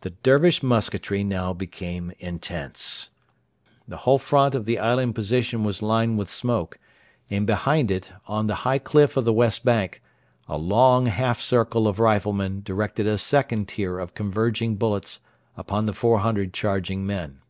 [0.00, 3.10] The Dervish musketry now became intense.
[3.86, 6.78] The whole front of the island position was lined with smoke,
[7.28, 10.00] and behind it, from the high cliff of the west bank,
[10.48, 15.20] a long half circle of riflemen directed a second tier of converging bullets
[15.58, 17.42] upon the 400 charging men.